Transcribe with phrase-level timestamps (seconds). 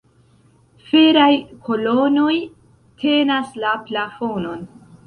[0.87, 1.27] Feraj
[1.67, 2.35] kolonoj
[3.05, 4.71] tenas la plafonon.